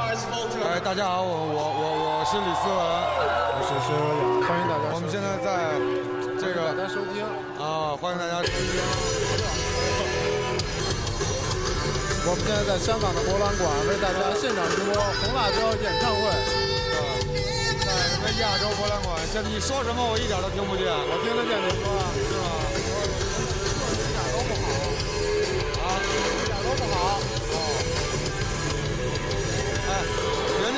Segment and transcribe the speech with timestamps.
[0.00, 4.88] 哎，大家好，我我我我是李思文，我是石优雅，欢迎大家。
[4.96, 5.76] 我们现在在
[6.40, 7.20] 这个大家收听
[7.60, 8.80] 啊，欢迎大家收听。
[12.24, 16.32] 我们现在在香港的博览馆为大家现场直播红辣椒演唱会。
[17.84, 19.20] 在什么亚洲博览馆？
[19.32, 20.88] 这你说什么我一点都听不见。
[20.88, 21.92] 我听得见你说，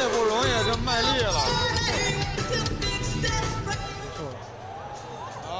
[0.02, 1.30] 人家不容易，这卖力了。
[3.22, 3.28] 结
[4.16, 4.34] 束了。
[5.46, 5.54] 啊，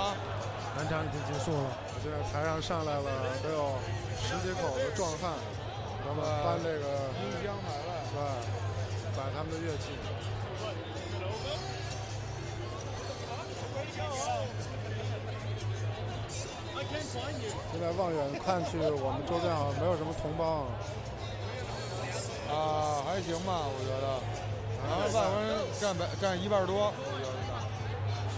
[0.76, 1.70] 南场已经结束了。
[1.94, 3.04] 我现在台上上来了，
[3.40, 3.78] 得有
[4.18, 5.30] 十几口子壮汉，
[6.02, 6.84] 他们搬这个
[7.22, 8.18] 音箱来了，对，
[9.16, 9.94] 摆他们的乐器。
[17.70, 20.66] 现在望远看去，我们周边好像没有什么同胞。
[22.52, 24.20] 啊，还行吧，我觉得。
[24.84, 27.40] 然后外国人占百占一半多，我觉得。
[28.28, 28.36] 是。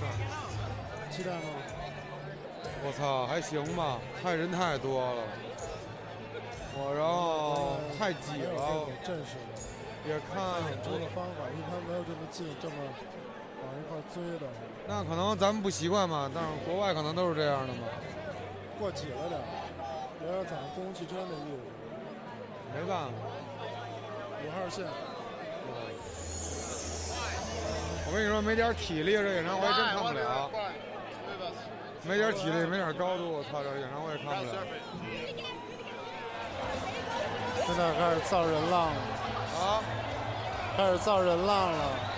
[1.10, 1.50] 期待吗？
[2.86, 5.22] 我操，还行吧，太人太多了。
[6.76, 9.56] 我然后太挤了，正式的。
[10.06, 10.36] 也看
[10.68, 12.74] 演出的方法，一般没有这么近，这么
[13.62, 14.46] 往一块追的。
[14.86, 17.88] 那可能咱们不习惯嘛，但是国外可能都是这样的嘛。
[18.78, 19.40] 过挤了点，
[20.26, 21.62] 有点咱公共汽车那意思。
[22.74, 23.12] 没办法。
[24.42, 24.84] 五号线。
[28.06, 30.50] 我跟你说，没点体力，这演唱会真看不了。
[32.02, 34.52] 没点体力，没点高度，我操，这演唱会看不了。
[37.66, 39.00] 现在开始造人浪了。
[39.54, 39.80] 啊！
[40.76, 42.13] 开始造人浪了。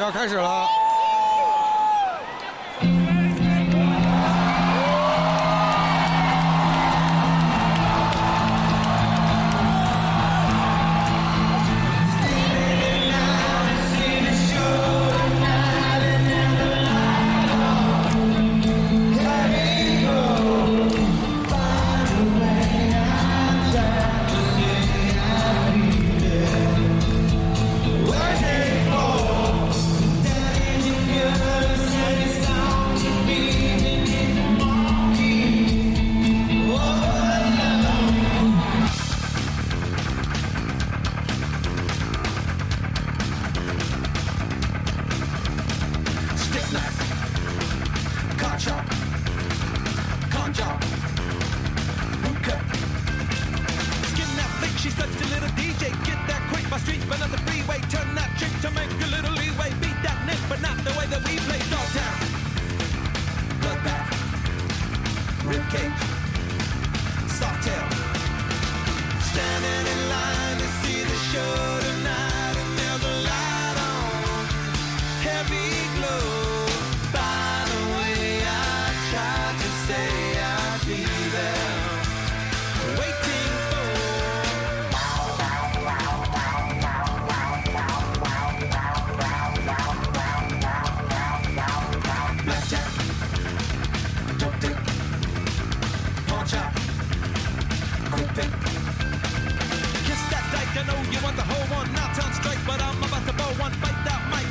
[0.00, 0.79] 要开始了。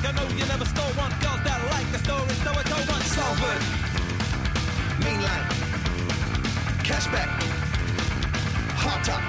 [0.10, 1.12] I know you never stole one.
[1.22, 3.00] Girls that like the story, so I told one.
[5.06, 5.46] Mainline,
[6.82, 7.30] cashback,
[8.74, 9.22] hot top.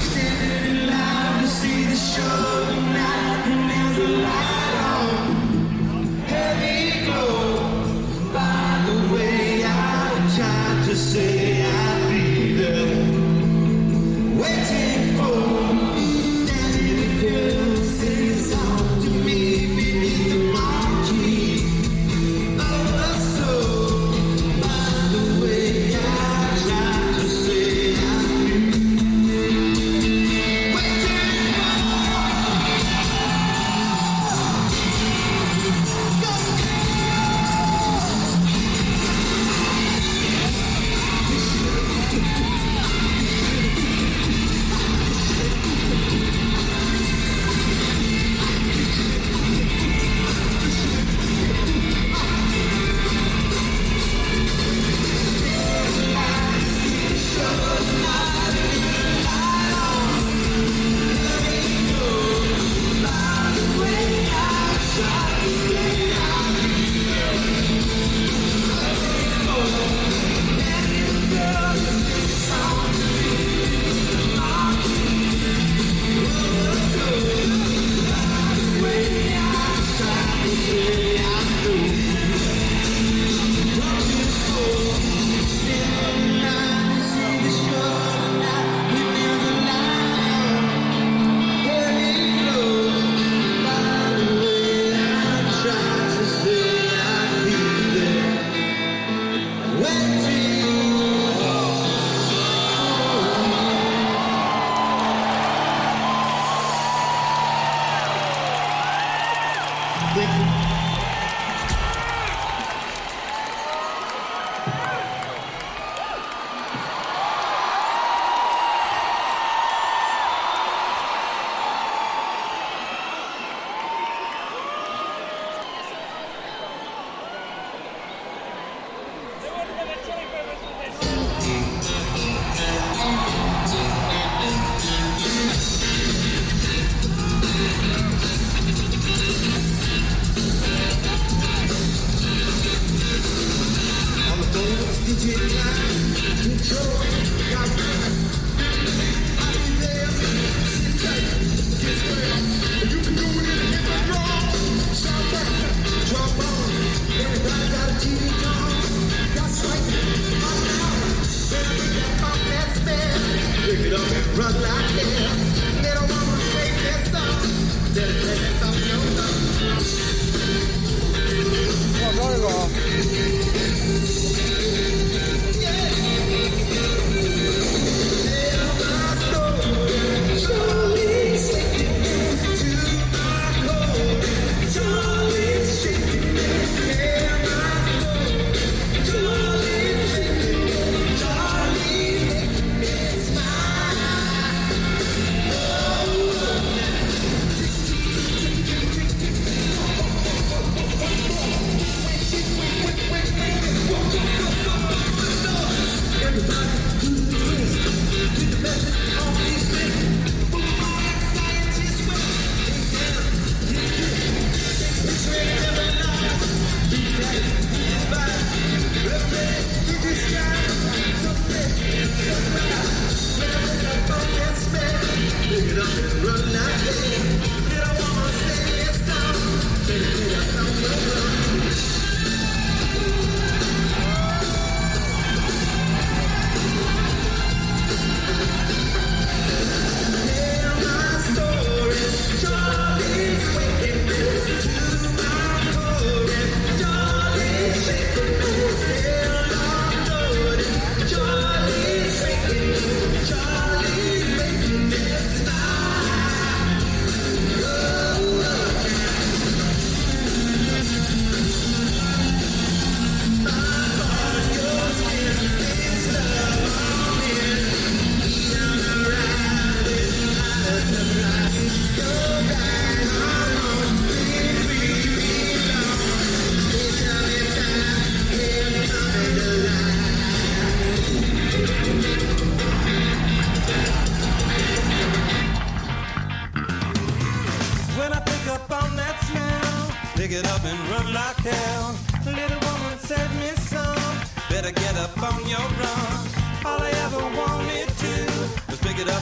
[0.00, 4.69] Standing in line to see the show tonight, and there's a line.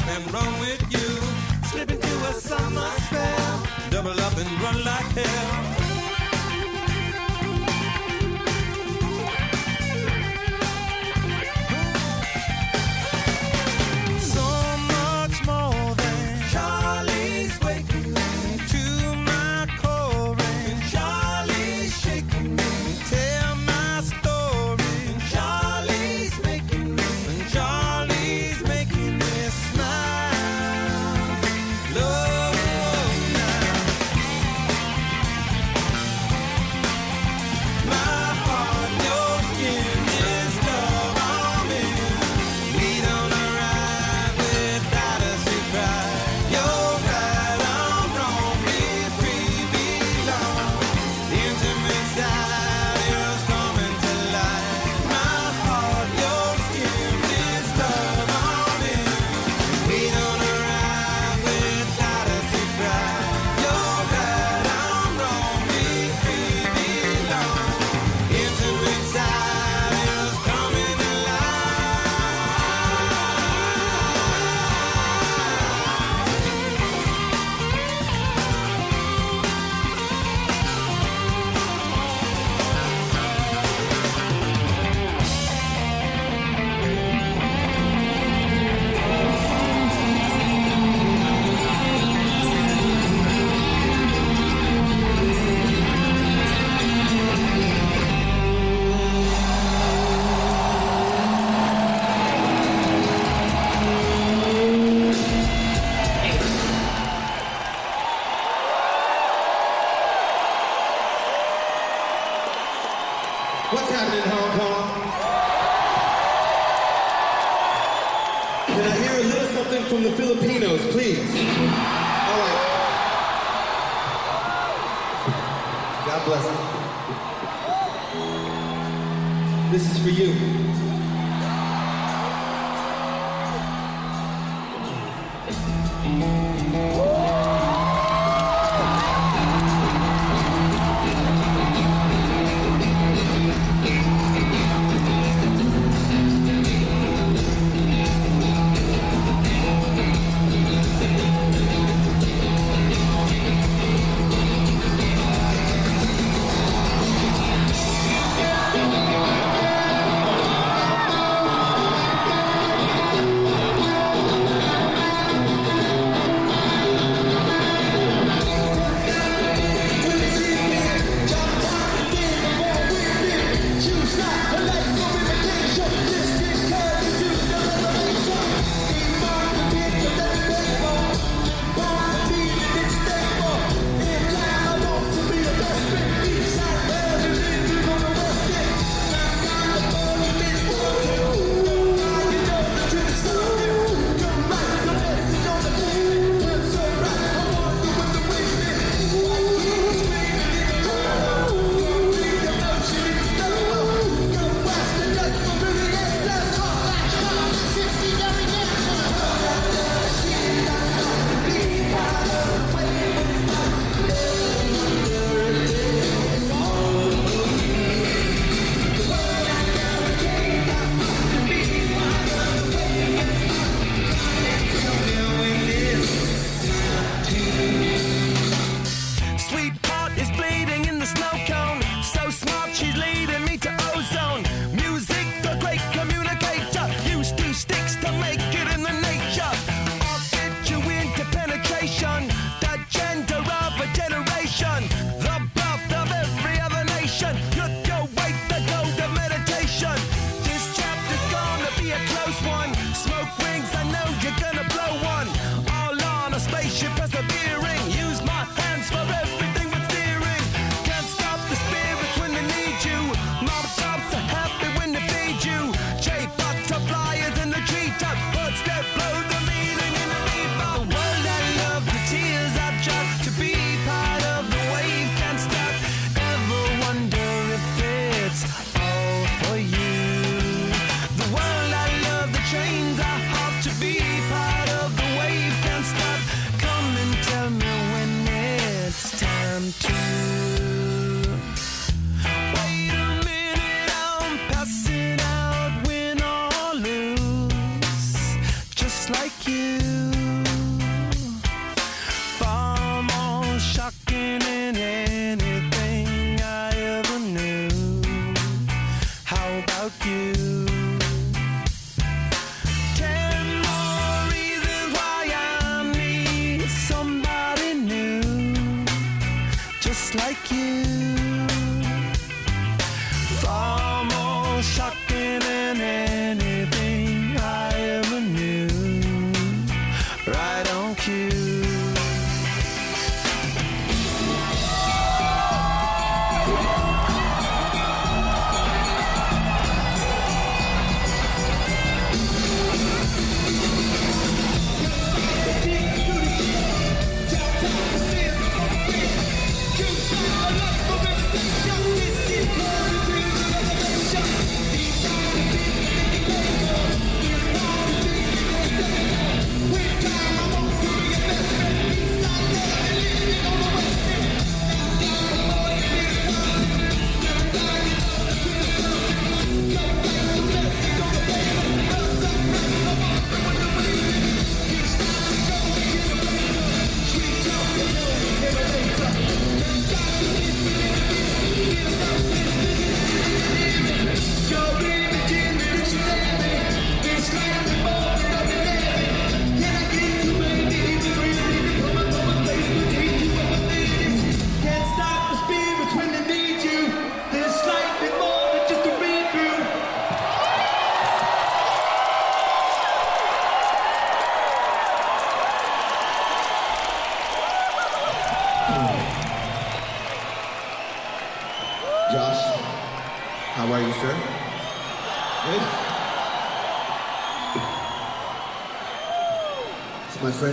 [0.09, 1.69] nothing wrong with you.
[1.69, 5.88] Slip into a summer spell, double up and run like hell.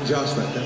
[0.06, 0.64] to Josh right there.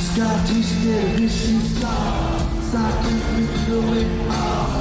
[0.00, 1.32] Scott, you scared of this,
[3.94, 4.73] it.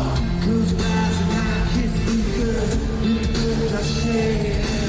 [4.13, 4.82] Yeah.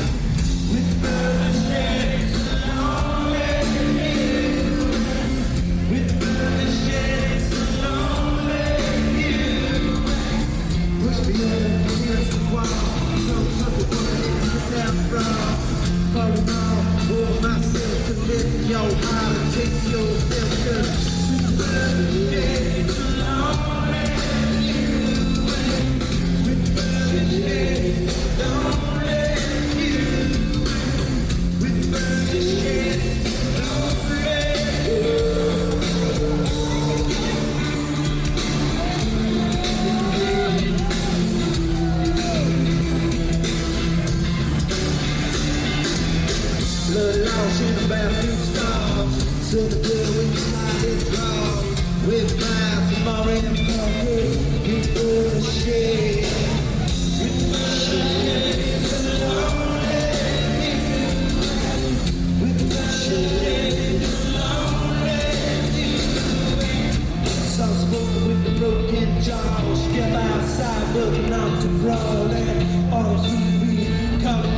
[69.24, 69.84] jaws.
[69.84, 72.90] Step outside, looking out to rolling.
[72.92, 74.53] Oh, sweet, come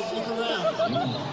[0.00, 0.74] guys, look around.
[0.76, 1.30] Mm.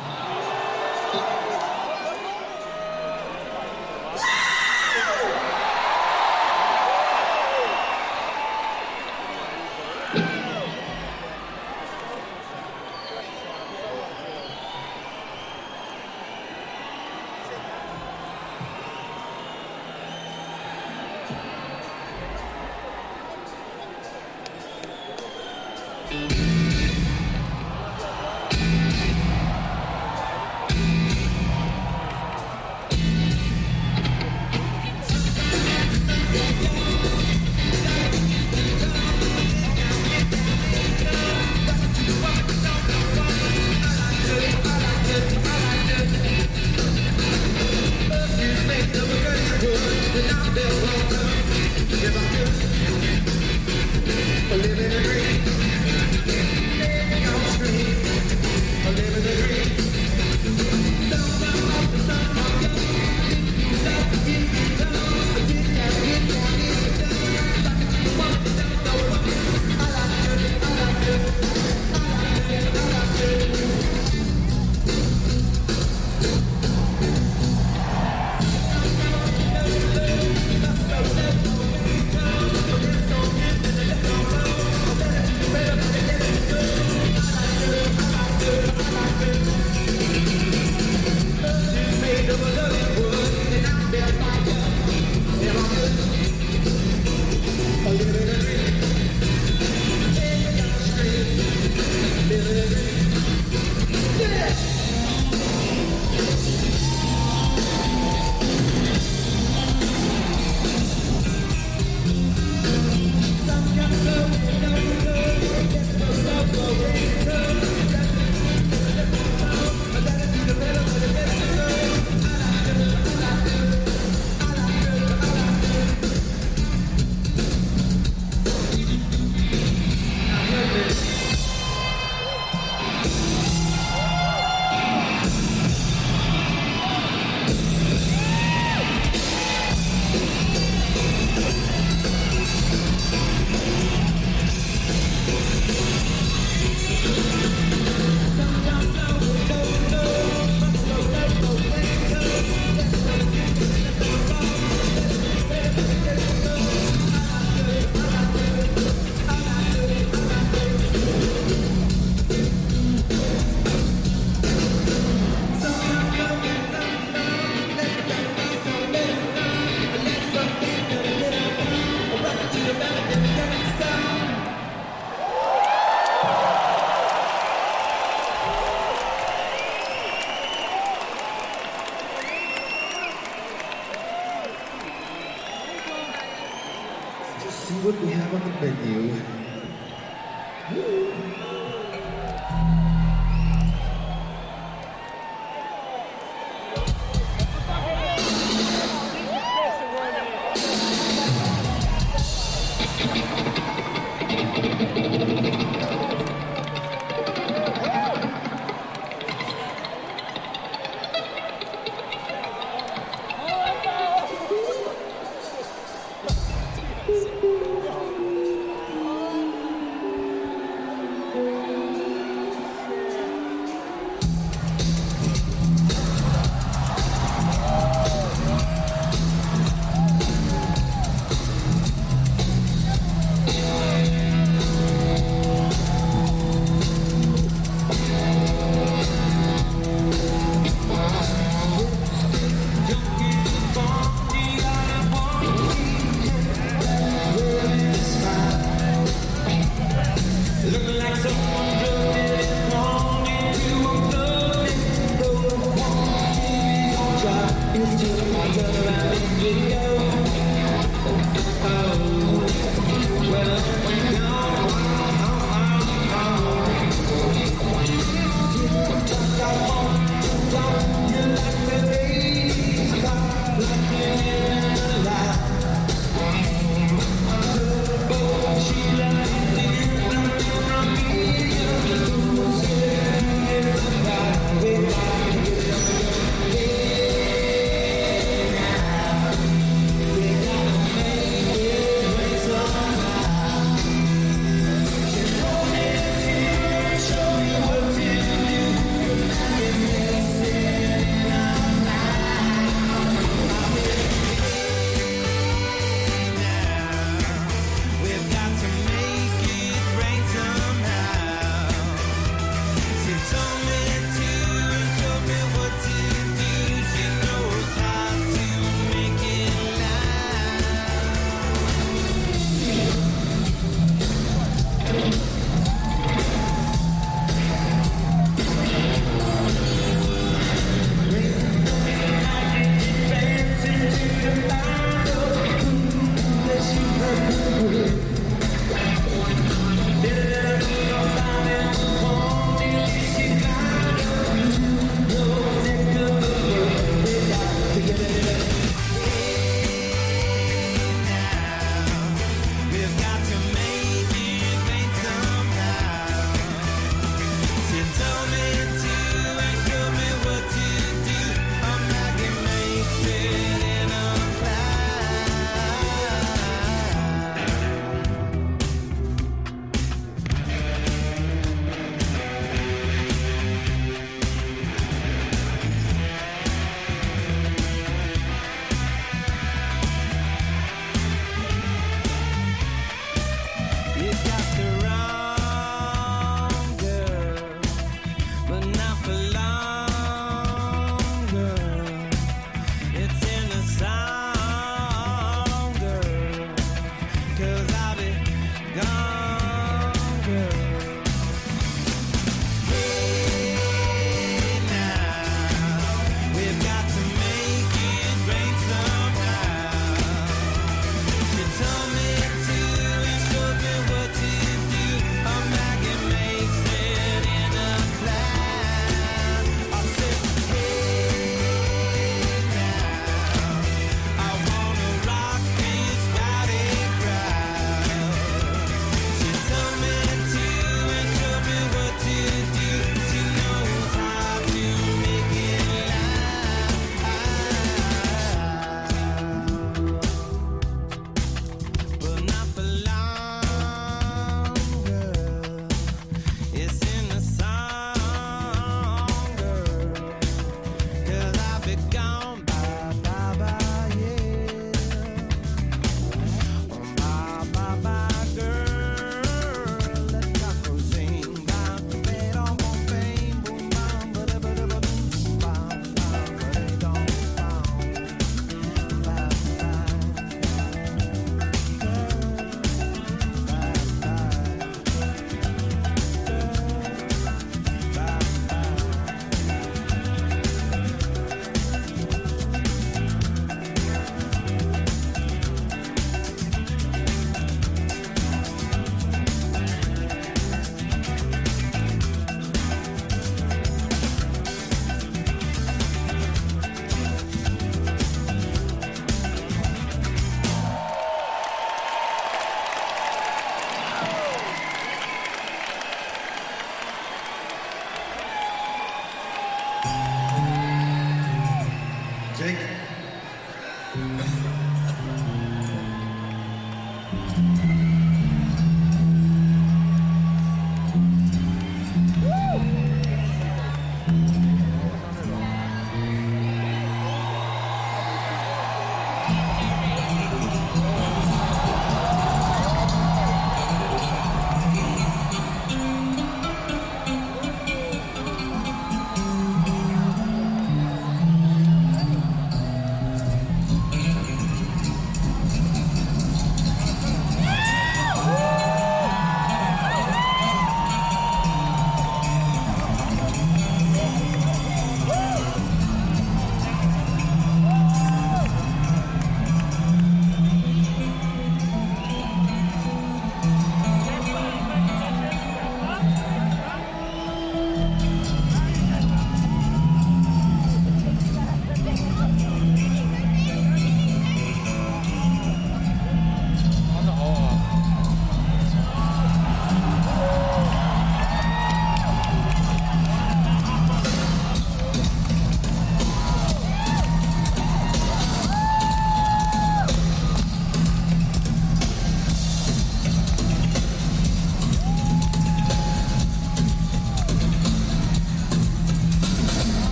[258.53, 259.96] turn around and you go.